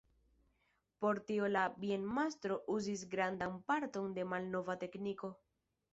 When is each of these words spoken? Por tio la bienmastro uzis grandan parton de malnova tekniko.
Por 1.03 1.19
tio 1.27 1.49
la 1.55 1.65
bienmastro 1.83 2.57
uzis 2.77 3.03
grandan 3.13 3.61
parton 3.69 4.11
de 4.19 4.29
malnova 4.35 4.79
tekniko. 4.87 5.33